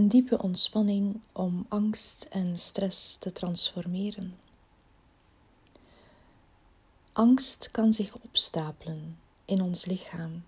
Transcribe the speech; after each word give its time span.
Een 0.00 0.08
diepe 0.08 0.42
ontspanning 0.42 1.20
om 1.32 1.66
angst 1.68 2.26
en 2.30 2.58
stress 2.58 3.16
te 3.16 3.32
transformeren. 3.32 4.38
Angst 7.12 7.70
kan 7.70 7.92
zich 7.92 8.16
opstapelen 8.16 9.18
in 9.44 9.62
ons 9.62 9.84
lichaam, 9.84 10.44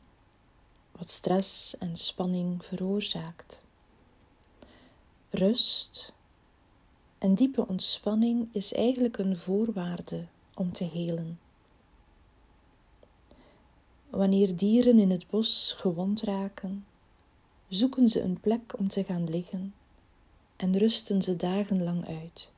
wat 0.93 1.11
stress 1.11 1.79
en 1.79 1.97
spanning 1.97 2.65
veroorzaakt. 2.65 3.63
Rust 5.31 6.13
en 7.19 7.35
diepe 7.35 7.69
ontspanning 7.69 8.49
is 8.53 8.73
eigenlijk 8.73 9.19
een 9.19 9.37
voorwaarde 9.37 10.27
om 10.55 10.73
te 10.73 10.85
helen. 10.85 11.41
Wanneer 14.11 14.57
dieren 14.57 14.99
in 14.99 15.11
het 15.11 15.29
bos 15.29 15.75
gewond 15.79 16.23
raken, 16.23 16.87
zoeken 17.75 18.09
ze 18.09 18.21
een 18.21 18.41
plek 18.41 18.79
om 18.79 18.89
te 18.89 19.05
gaan 19.05 19.31
liggen 19.31 19.75
en 20.57 20.79
rusten 20.79 21.23
ze 21.23 21.37
dagenlang 21.37 22.07
uit. 22.07 22.51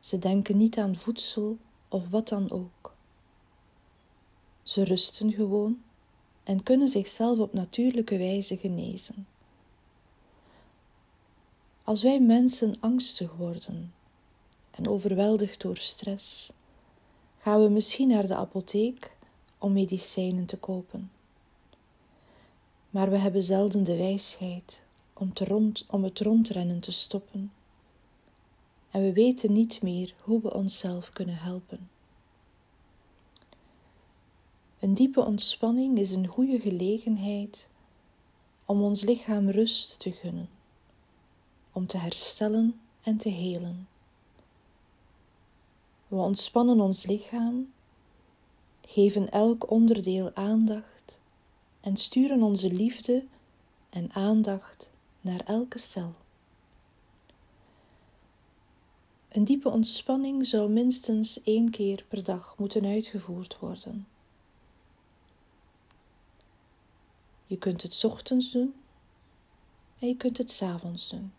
Ze 0.00 0.18
denken 0.18 0.56
niet 0.56 0.78
aan 0.78 0.96
voedsel 0.96 1.58
of 1.88 2.08
wat 2.08 2.28
dan 2.28 2.50
ook. 2.50 2.94
Ze 4.62 4.84
rusten 4.84 5.32
gewoon 5.32 5.82
en 6.44 6.62
kunnen 6.62 6.88
zichzelf 6.88 7.38
op 7.38 7.52
natuurlijke 7.52 8.18
wijze 8.18 8.56
genezen. 8.56 9.26
Als 11.82 12.02
wij 12.02 12.20
mensen 12.20 12.74
angstig 12.80 13.32
worden 13.32 13.94
en 14.70 14.88
overweldigd 14.88 15.60
door 15.60 15.76
stress, 15.76 16.52
gaan 17.38 17.62
we 17.62 17.68
misschien 17.68 18.08
naar 18.08 18.26
de 18.26 18.36
apotheek 18.36 19.16
om 19.58 19.72
medicijnen 19.72 20.46
te 20.46 20.56
kopen. 20.56 21.10
Maar 22.92 23.10
we 23.10 23.16
hebben 23.16 23.42
zelden 23.42 23.84
de 23.84 23.96
wijsheid 23.96 24.82
om, 25.12 25.32
te 25.32 25.44
rond, 25.44 25.84
om 25.88 26.04
het 26.04 26.20
rondrennen 26.20 26.80
te 26.80 26.92
stoppen. 26.92 27.52
En 28.90 29.02
we 29.02 29.12
weten 29.12 29.52
niet 29.52 29.82
meer 29.82 30.14
hoe 30.22 30.42
we 30.42 30.54
onszelf 30.54 31.12
kunnen 31.12 31.36
helpen. 31.36 31.90
Een 34.78 34.94
diepe 34.94 35.24
ontspanning 35.24 35.98
is 35.98 36.12
een 36.12 36.26
goede 36.26 36.60
gelegenheid 36.60 37.68
om 38.64 38.82
ons 38.82 39.02
lichaam 39.02 39.50
rust 39.50 39.98
te 39.98 40.12
gunnen, 40.12 40.48
om 41.72 41.86
te 41.86 41.96
herstellen 41.96 42.80
en 43.02 43.16
te 43.16 43.28
helen. 43.28 43.88
We 46.08 46.16
ontspannen 46.16 46.80
ons 46.80 47.06
lichaam, 47.06 47.72
geven 48.80 49.30
elk 49.30 49.70
onderdeel 49.70 50.30
aandacht 50.34 50.91
en 51.82 51.96
sturen 51.96 52.42
onze 52.42 52.72
liefde 52.72 53.24
en 53.90 54.12
aandacht 54.12 54.90
naar 55.20 55.40
elke 55.40 55.78
cel. 55.78 56.14
Een 59.28 59.44
diepe 59.44 59.68
ontspanning 59.68 60.46
zou 60.46 60.70
minstens 60.70 61.42
één 61.42 61.70
keer 61.70 62.04
per 62.08 62.22
dag 62.22 62.54
moeten 62.58 62.84
uitgevoerd 62.84 63.58
worden. 63.58 64.06
Je 67.46 67.58
kunt 67.58 67.82
het 67.82 68.04
ochtends 68.04 68.52
doen 68.52 68.74
en 69.98 70.08
je 70.08 70.16
kunt 70.16 70.38
het 70.38 70.50
s 70.50 70.62
avonds 70.62 71.08
doen. 71.08 71.32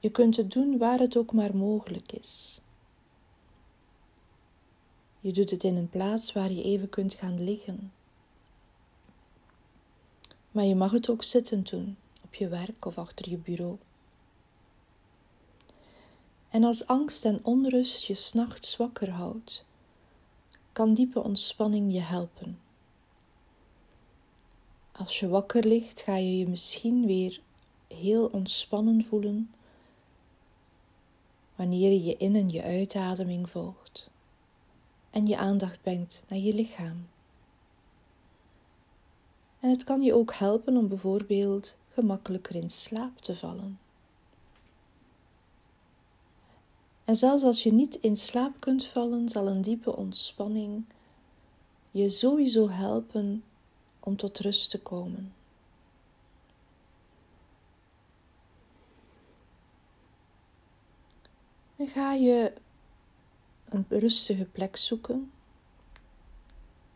Je 0.00 0.10
kunt 0.10 0.36
het 0.36 0.50
doen 0.50 0.78
waar 0.78 0.98
het 0.98 1.16
ook 1.16 1.32
maar 1.32 1.56
mogelijk 1.56 2.12
is. 2.12 2.60
Je 5.20 5.32
doet 5.32 5.50
het 5.50 5.64
in 5.64 5.76
een 5.76 5.88
plaats 5.88 6.32
waar 6.32 6.52
je 6.52 6.62
even 6.62 6.88
kunt 6.88 7.14
gaan 7.14 7.44
liggen. 7.44 7.92
Maar 10.58 10.66
je 10.66 10.74
mag 10.74 10.90
het 10.90 11.10
ook 11.10 11.22
zitten 11.22 11.64
doen, 11.64 11.96
op 12.24 12.34
je 12.34 12.48
werk 12.48 12.84
of 12.84 12.98
achter 12.98 13.30
je 13.30 13.36
bureau. 13.36 13.76
En 16.48 16.64
als 16.64 16.86
angst 16.86 17.24
en 17.24 17.40
onrust 17.42 18.04
je 18.04 18.14
s'nachts 18.14 18.76
wakker 18.76 19.10
houdt, 19.10 19.64
kan 20.72 20.94
diepe 20.94 21.22
ontspanning 21.22 21.92
je 21.92 22.00
helpen. 22.00 22.60
Als 24.92 25.20
je 25.20 25.28
wakker 25.28 25.66
ligt, 25.66 26.00
ga 26.00 26.16
je 26.16 26.38
je 26.38 26.48
misschien 26.48 27.06
weer 27.06 27.40
heel 27.88 28.26
ontspannen 28.26 29.04
voelen 29.04 29.50
wanneer 31.56 31.90
je 31.90 32.04
je 32.04 32.16
in- 32.16 32.36
en 32.36 32.50
je 32.50 32.62
uitademing 32.62 33.50
volgt 33.50 34.08
en 35.10 35.26
je 35.26 35.36
aandacht 35.36 35.82
brengt 35.82 36.22
naar 36.28 36.38
je 36.38 36.54
lichaam. 36.54 37.06
En 39.60 39.70
het 39.70 39.84
kan 39.84 40.02
je 40.02 40.14
ook 40.14 40.34
helpen 40.34 40.76
om 40.76 40.88
bijvoorbeeld 40.88 41.74
gemakkelijker 41.92 42.54
in 42.54 42.70
slaap 42.70 43.18
te 43.18 43.36
vallen. 43.36 43.78
En 47.04 47.16
zelfs 47.16 47.42
als 47.42 47.62
je 47.62 47.72
niet 47.72 47.94
in 47.94 48.16
slaap 48.16 48.52
kunt 48.58 48.86
vallen, 48.86 49.28
zal 49.28 49.48
een 49.48 49.62
diepe 49.62 49.96
ontspanning 49.96 50.84
je 51.90 52.08
sowieso 52.08 52.68
helpen 52.68 53.44
om 54.00 54.16
tot 54.16 54.38
rust 54.38 54.70
te 54.70 54.80
komen. 54.80 55.32
En 61.76 61.88
ga 61.88 62.12
je 62.12 62.52
een 63.68 63.86
rustige 63.88 64.44
plek 64.44 64.76
zoeken 64.76 65.30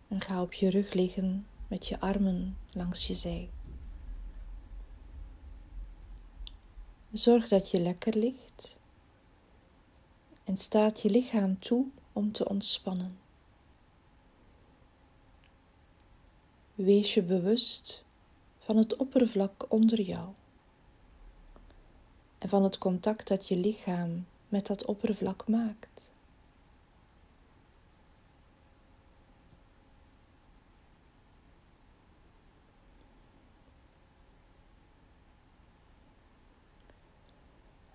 en 0.08 0.20
ga 0.20 0.42
op 0.42 0.52
je 0.52 0.70
rug 0.70 0.92
liggen 0.92 1.46
met 1.72 1.86
je 1.86 2.00
armen 2.00 2.56
langs 2.72 3.06
je 3.06 3.14
zij. 3.14 3.50
Zorg 7.12 7.48
dat 7.48 7.70
je 7.70 7.80
lekker 7.80 8.16
ligt 8.16 8.76
en 10.44 10.56
staat 10.56 11.00
je 11.00 11.10
lichaam 11.10 11.58
toe 11.58 11.86
om 12.12 12.32
te 12.32 12.48
ontspannen. 12.48 13.18
Wees 16.74 17.14
je 17.14 17.22
bewust 17.22 18.04
van 18.58 18.76
het 18.76 18.96
oppervlak 18.96 19.66
onder 19.68 20.00
jou 20.00 20.28
en 22.38 22.48
van 22.48 22.62
het 22.62 22.78
contact 22.78 23.28
dat 23.28 23.48
je 23.48 23.56
lichaam 23.56 24.26
met 24.48 24.66
dat 24.66 24.86
oppervlak 24.86 25.48
maakt. 25.48 26.11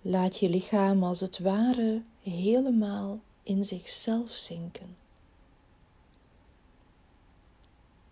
Laat 0.07 0.38
je 0.38 0.50
lichaam 0.50 1.03
als 1.03 1.19
het 1.19 1.40
ware 1.40 2.01
helemaal 2.22 3.19
in 3.44 3.63
zichzelf 3.63 4.31
zinken. 4.31 4.97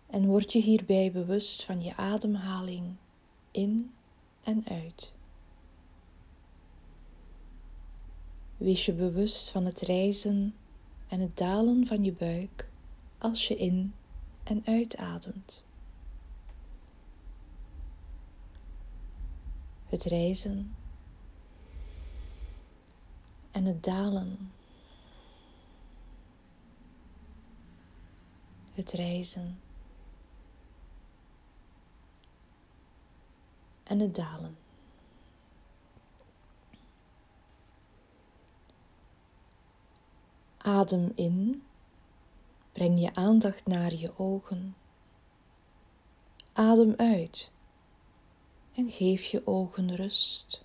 En 0.06 0.26
word 0.26 0.52
je 0.52 0.60
hierbij 0.60 1.12
bewust 1.12 1.64
van 1.64 1.82
je 1.82 1.96
ademhaling 1.96 2.94
in 3.50 3.92
en 4.42 4.64
uit. 4.68 5.12
Wees 8.56 8.86
je 8.86 8.92
bewust 8.92 9.50
van 9.50 9.64
het 9.64 9.80
reizen 9.80 10.54
en 11.08 11.20
het 11.20 11.36
dalen 11.36 11.86
van 11.86 12.04
je 12.04 12.12
buik 12.12 12.68
als 13.18 13.48
je 13.48 13.56
in 13.56 13.94
en 14.44 14.62
uitademt. 14.66 15.62
Het 19.86 20.04
reizen 20.04 20.74
en 23.56 23.64
het 23.64 23.84
dalen. 23.84 24.52
Het 28.72 28.92
reizen 28.92 29.60
en 33.82 33.98
het 33.98 34.14
dalen. 34.14 34.56
Adem 40.56 41.12
in, 41.14 41.62
breng 42.72 43.00
je 43.00 43.14
aandacht 43.14 43.66
naar 43.66 43.94
je 43.94 44.18
ogen. 44.18 44.76
Adem 46.52 46.94
uit 46.96 47.50
en 48.72 48.90
geef 48.90 49.24
je 49.24 49.46
ogen 49.46 49.94
rust. 49.94 50.64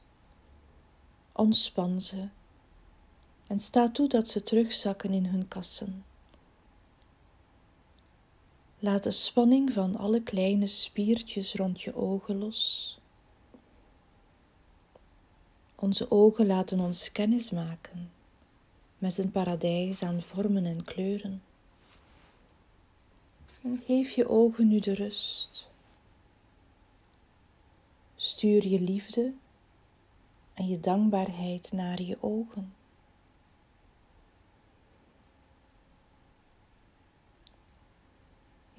Ontspan 1.34 2.02
ze 2.02 2.30
en 3.52 3.60
sta 3.60 3.90
toe 3.90 4.08
dat 4.08 4.28
ze 4.28 4.44
terugzakken 4.44 5.14
in 5.14 5.26
hun 5.26 5.48
kassen. 5.48 6.06
Laat 8.80 9.04
de 9.04 9.12
spanning 9.12 9.74
van 9.74 9.96
alle 9.98 10.22
kleine 10.22 10.68
spiertjes 10.68 11.54
rond 11.54 11.82
je 11.82 11.96
ogen 11.96 12.38
los. 12.38 12.98
Onze 15.76 16.12
ogen 16.12 16.46
laten 16.46 16.80
ons 16.80 17.12
kennis 17.12 17.50
maken 17.50 18.12
met 18.98 19.18
een 19.18 19.32
paradijs 19.32 20.04
aan 20.04 20.22
vormen 20.22 20.66
en 20.66 20.84
kleuren. 20.84 21.42
En 23.62 23.82
geef 23.86 24.12
je 24.12 24.30
ogen 24.30 24.68
nu 24.68 24.80
de 24.80 24.94
rust. 24.94 25.68
stuur 28.16 28.68
je 28.68 28.82
liefde 28.82 29.34
en 30.54 30.68
je 30.68 30.80
dankbaarheid 30.80 31.72
naar 31.72 32.02
je 32.02 32.18
ogen. 32.22 32.80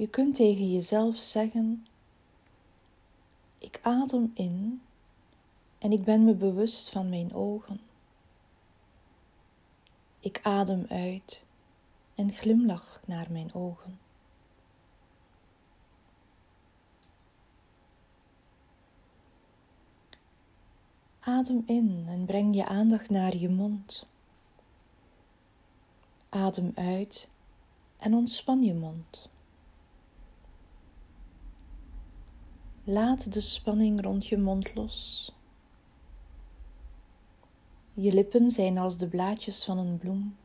Je 0.02 0.08
kunt 0.08 0.34
tegen 0.34 0.72
jezelf 0.72 1.16
zeggen: 1.16 1.86
Ik 3.58 3.80
adem 3.82 4.30
in 4.34 4.82
en 5.78 5.92
ik 5.92 6.04
ben 6.04 6.24
me 6.24 6.34
bewust 6.34 6.90
van 6.90 7.08
mijn 7.08 7.34
ogen. 7.34 7.80
Ik 10.18 10.40
adem 10.42 10.86
uit 10.88 11.44
en 12.14 12.32
glimlach 12.32 13.00
naar 13.06 13.26
mijn 13.30 13.54
ogen. 13.54 13.98
Adem 21.20 21.62
in 21.66 22.04
en 22.08 22.26
breng 22.26 22.54
je 22.54 22.66
aandacht 22.66 23.10
naar 23.10 23.36
je 23.36 23.48
mond. 23.48 24.06
Adem 26.28 26.72
uit 26.74 27.28
en 27.96 28.14
ontspan 28.14 28.62
je 28.62 28.74
mond. 28.74 29.30
Laat 32.84 33.32
de 33.32 33.40
spanning 33.40 34.02
rond 34.02 34.26
je 34.26 34.38
mond 34.38 34.74
los. 34.74 35.32
Je 37.94 38.12
lippen 38.12 38.50
zijn 38.50 38.78
als 38.78 38.98
de 38.98 39.08
blaadjes 39.08 39.64
van 39.64 39.78
een 39.78 39.98
bloem. 39.98 40.36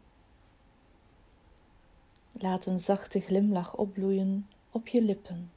Laat 2.31 2.65
een 2.65 2.79
zachte 2.79 3.19
glimlach 3.19 3.75
opbloeien 3.75 4.47
op 4.71 4.87
je 4.87 5.01
lippen. 5.01 5.51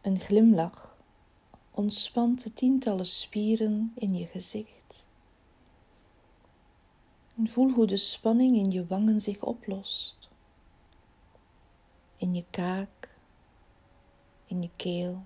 Een 0.00 0.20
glimlach 0.20 0.96
ontspant 1.70 2.42
de 2.42 2.52
tientallen 2.52 3.06
spieren 3.06 3.92
in 3.94 4.14
je 4.14 4.26
gezicht. 4.26 5.06
Voel 7.44 7.70
hoe 7.70 7.86
de 7.86 7.96
spanning 7.96 8.56
in 8.56 8.70
je 8.70 8.86
wangen 8.86 9.20
zich 9.20 9.42
oplost. 9.42 10.28
In 12.16 12.34
je 12.34 12.44
kaak, 12.50 12.97
in 14.48 14.62
je 14.62 14.70
keel. 14.76 15.22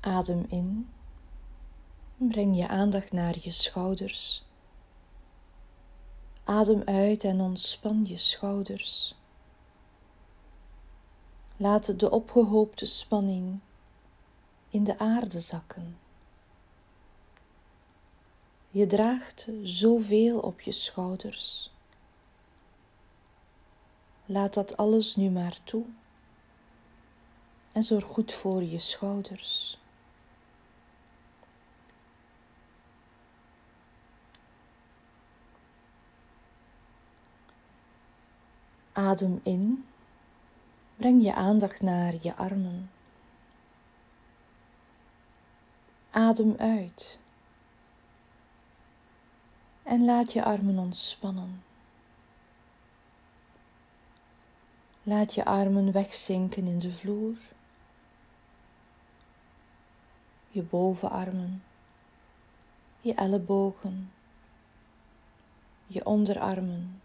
Adem 0.00 0.44
in. 0.48 0.90
Breng 2.16 2.56
je 2.56 2.68
aandacht 2.68 3.12
naar 3.12 3.36
je 3.40 3.50
schouders. 3.50 4.44
Adem 6.44 6.82
uit 6.84 7.24
en 7.24 7.40
ontspan 7.40 8.04
je 8.06 8.16
schouders. 8.16 9.14
Laat 11.56 12.00
de 12.00 12.10
opgehoopte 12.10 12.86
spanning 12.86 13.60
in 14.68 14.84
de 14.84 14.98
aarde 14.98 15.40
zakken. 15.40 16.05
Je 18.76 18.86
draagt 18.86 19.46
zoveel 19.62 20.38
op 20.38 20.60
je 20.60 20.72
schouders. 20.72 21.70
Laat 24.26 24.54
dat 24.54 24.76
alles 24.76 25.16
nu 25.16 25.30
maar 25.30 25.58
toe 25.64 25.84
en 27.72 27.82
zorg 27.82 28.04
goed 28.04 28.32
voor 28.32 28.62
je 28.62 28.78
schouders. 28.78 29.78
Adem 38.92 39.40
in, 39.42 39.86
breng 40.96 41.22
je 41.22 41.34
aandacht 41.34 41.82
naar 41.82 42.14
je 42.20 42.34
armen. 42.34 42.90
Adem 46.10 46.54
uit 46.58 47.18
en 49.86 50.04
laat 50.04 50.32
je 50.32 50.44
armen 50.44 50.78
ontspannen. 50.78 51.62
Laat 55.02 55.34
je 55.34 55.44
armen 55.44 55.92
wegzinken 55.92 56.66
in 56.66 56.78
de 56.78 56.92
vloer, 56.92 57.36
je 60.48 60.62
bovenarmen, 60.62 61.62
je 63.00 63.14
ellebogen, 63.14 64.12
je 65.86 66.04
onderarmen 66.04 67.00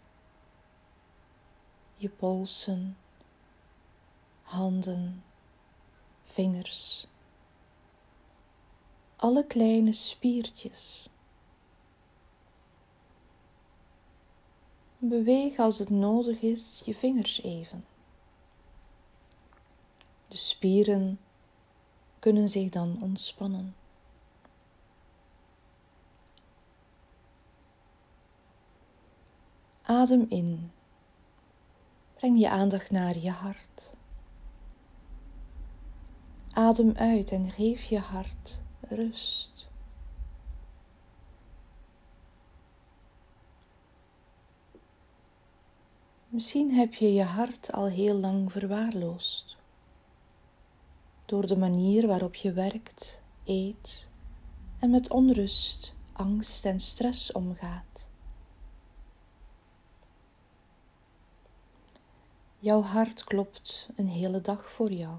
je 2.02 2.08
polsen, 2.08 2.96
handen, 4.42 5.24
vingers, 6.24 7.06
alle 9.16 9.46
kleine 9.46 9.92
spiertjes. 9.92 11.08
Beweeg 15.04 15.58
als 15.58 15.78
het 15.78 15.90
nodig 15.90 16.40
is 16.40 16.82
je 16.84 16.94
vingers 16.94 17.42
even. 17.42 17.84
De 20.28 20.36
spieren 20.36 21.20
kunnen 22.18 22.48
zich 22.48 22.68
dan 22.68 23.02
ontspannen. 23.02 23.74
Adem 29.82 30.26
in 30.28 30.72
Breng 32.14 32.40
je 32.40 32.50
aandacht 32.50 32.90
naar 32.90 33.18
je 33.18 33.30
hart. 33.30 33.94
Adem 36.52 36.96
uit 36.96 37.30
en 37.30 37.50
geef 37.50 37.82
je 37.82 37.98
hart 37.98 38.60
rust. 38.80 39.70
Misschien 46.32 46.70
heb 46.70 46.94
je 46.94 47.12
je 47.12 47.22
hart 47.22 47.72
al 47.72 47.86
heel 47.86 48.14
lang 48.14 48.52
verwaarloosd 48.52 49.56
door 51.24 51.46
de 51.46 51.56
manier 51.56 52.06
waarop 52.06 52.34
je 52.34 52.52
werkt, 52.52 53.22
eet 53.44 54.08
en 54.78 54.90
met 54.90 55.10
onrust, 55.10 55.94
angst 56.12 56.64
en 56.64 56.80
stress 56.80 57.32
omgaat. 57.32 58.08
Jouw 62.58 62.82
hart 62.82 63.24
klopt 63.24 63.88
een 63.96 64.08
hele 64.08 64.40
dag 64.40 64.70
voor 64.70 64.92
jou. 64.92 65.16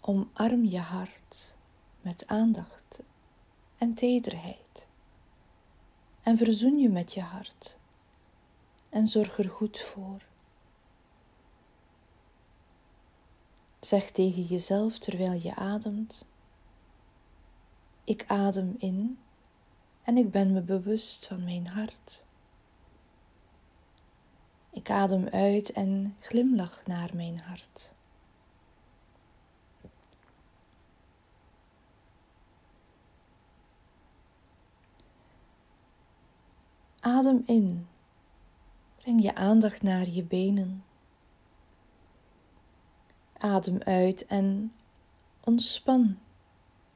Omarm 0.00 0.64
je 0.64 0.80
hart 0.80 1.54
met 2.00 2.26
aandacht 2.26 3.00
en 3.78 3.94
tederheid. 3.94 4.86
En 6.22 6.38
verzoen 6.38 6.78
je 6.78 6.88
met 6.88 7.12
je 7.12 7.22
hart. 7.22 7.82
En 8.94 9.06
zorg 9.06 9.38
er 9.38 9.50
goed 9.50 9.78
voor. 9.78 10.22
Zeg 13.80 14.10
tegen 14.10 14.42
jezelf 14.42 14.98
terwijl 14.98 15.32
je 15.32 15.54
ademt: 15.54 16.24
Ik 18.04 18.24
adem 18.26 18.74
in 18.78 19.18
en 20.02 20.16
ik 20.16 20.30
ben 20.30 20.52
me 20.52 20.60
bewust 20.60 21.26
van 21.26 21.44
mijn 21.44 21.66
hart. 21.66 22.24
Ik 24.70 24.90
adem 24.90 25.28
uit 25.28 25.72
en 25.72 26.16
glimlach 26.20 26.86
naar 26.86 27.10
mijn 27.14 27.40
hart. 27.40 27.92
Adem 37.00 37.42
in. 37.46 37.88
Breng 39.04 39.22
je 39.22 39.34
aandacht 39.34 39.82
naar 39.82 40.08
je 40.08 40.22
benen. 40.24 40.84
Adem 43.38 43.82
uit 43.82 44.26
en 44.26 44.72
ontspan 45.40 46.18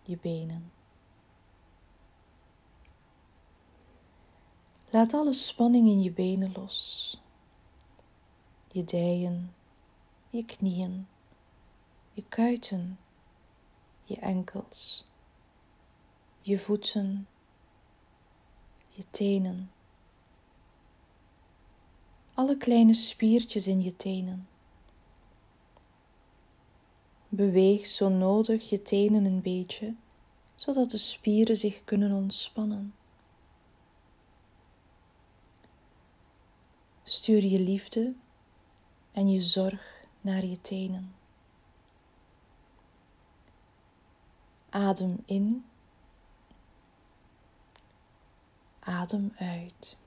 je 0.02 0.18
benen. 0.20 0.72
Laat 4.90 5.12
alle 5.12 5.32
spanning 5.32 5.88
in 5.88 6.02
je 6.02 6.12
benen 6.12 6.52
los 6.52 7.18
je 8.72 8.84
dijen, 8.84 9.54
je 10.30 10.44
knieën, 10.44 11.06
je 12.12 12.24
kuiten, 12.28 12.98
je 14.02 14.16
enkels, 14.16 15.04
je 16.40 16.58
voeten, 16.58 17.28
je 18.88 19.04
tenen, 19.10 19.70
alle 22.38 22.56
kleine 22.56 22.94
spiertjes 22.94 23.66
in 23.66 23.82
je 23.82 23.96
tenen. 23.96 24.48
Beweeg 27.28 27.86
zo 27.86 28.08
nodig 28.08 28.68
je 28.68 28.82
tenen 28.82 29.24
een 29.24 29.40
beetje, 29.40 29.94
zodat 30.54 30.90
de 30.90 30.96
spieren 30.98 31.56
zich 31.56 31.84
kunnen 31.84 32.12
ontspannen. 32.12 32.94
Stuur 37.02 37.44
je 37.44 37.60
liefde 37.60 38.14
en 39.12 39.30
je 39.30 39.40
zorg 39.40 40.04
naar 40.20 40.44
je 40.44 40.60
tenen. 40.60 41.14
Adem 44.68 45.22
in. 45.24 45.64
Adem 48.80 49.32
uit. 49.38 49.97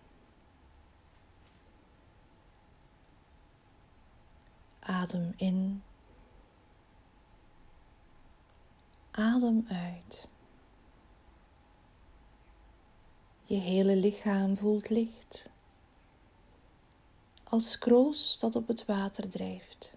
Adem 5.01 5.34
in. 5.36 5.84
Adem 9.12 9.65
uit. 9.67 10.29
Je 13.43 13.55
hele 13.55 13.96
lichaam 13.96 14.58
voelt 14.58 14.89
licht, 14.89 15.50
als 17.43 17.77
kroos 17.77 18.39
dat 18.39 18.55
op 18.55 18.67
het 18.67 18.86
water 18.86 19.29
drijft. 19.29 19.93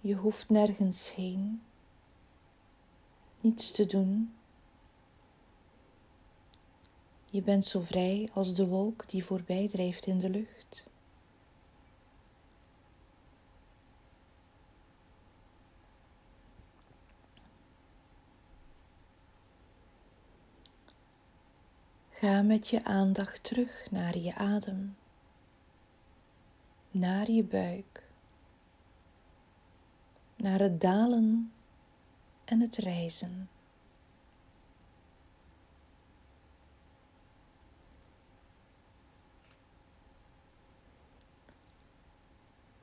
Je 0.00 0.14
hoeft 0.14 0.48
nergens 0.48 1.14
heen, 1.14 1.62
niets 3.40 3.70
te 3.70 3.86
doen. 3.86 4.34
Je 7.30 7.42
bent 7.42 7.66
zo 7.66 7.80
vrij 7.80 8.30
als 8.32 8.54
de 8.54 8.66
wolk 8.66 9.08
die 9.08 9.24
voorbij 9.24 9.68
drijft 9.68 10.06
in 10.06 10.18
de 10.18 10.30
lucht. 10.30 10.53
Ga 22.24 22.42
met 22.42 22.68
je 22.68 22.84
aandacht 22.84 23.44
terug 23.44 23.90
naar 23.90 24.18
je 24.18 24.34
adem, 24.34 24.96
naar 26.90 27.30
je 27.30 27.44
buik, 27.44 28.02
naar 30.36 30.60
het 30.60 30.80
dalen 30.80 31.52
en 32.44 32.60
het 32.60 32.76
reizen. 32.76 33.48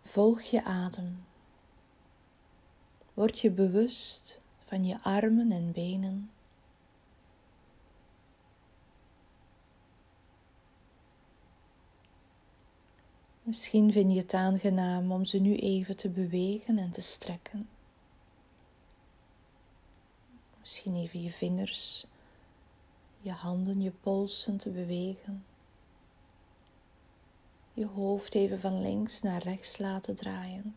Volg 0.02 0.42
je 0.42 0.64
adem. 0.64 1.26
Word 3.14 3.40
je 3.40 3.52
bewust 3.52 4.42
van 4.66 4.86
je 4.86 5.04
armen 5.04 5.52
en 5.52 5.72
benen. 5.72 6.32
Misschien 13.52 13.92
vind 13.92 14.12
je 14.12 14.20
het 14.20 14.34
aangenaam 14.34 15.12
om 15.12 15.26
ze 15.26 15.40
nu 15.40 15.56
even 15.56 15.98
te 15.98 16.10
bewegen 16.10 16.78
en 16.78 16.92
te 16.92 17.02
strekken. 17.02 17.70
Misschien 20.60 20.96
even 20.96 21.22
je 21.22 21.32
vingers, 21.32 22.08
je 23.22 23.32
handen, 23.32 23.82
je 23.82 23.92
polsen 23.92 24.58
te 24.58 24.70
bewegen. 24.70 25.46
Je 27.74 27.86
hoofd 27.86 28.36
even 28.36 28.60
van 28.60 28.82
links 28.82 29.22
naar 29.22 29.44
rechts 29.44 29.78
laten 29.78 30.16
draaien. 30.16 30.76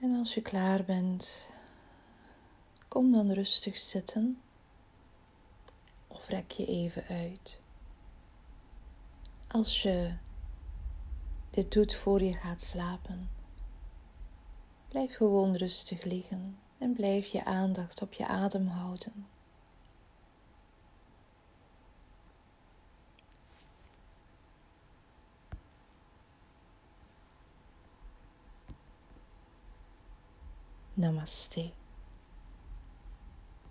En 0.00 0.09
als 0.20 0.34
je 0.34 0.42
klaar 0.42 0.84
bent, 0.84 1.48
kom 2.88 3.12
dan 3.12 3.32
rustig 3.32 3.76
zitten 3.78 4.40
of 6.06 6.28
rek 6.28 6.50
je 6.50 6.66
even 6.66 7.04
uit. 7.08 7.60
Als 9.48 9.82
je 9.82 10.14
dit 11.50 11.72
doet 11.72 11.94
voor 11.94 12.22
je 12.22 12.32
gaat 12.32 12.62
slapen, 12.62 13.30
blijf 14.88 15.16
gewoon 15.16 15.56
rustig 15.56 16.04
liggen 16.04 16.58
en 16.78 16.92
blijf 16.92 17.26
je 17.26 17.44
aandacht 17.44 18.02
op 18.02 18.12
je 18.12 18.26
adem 18.26 18.66
houden. 18.66 19.26
Namaste. 31.00 31.72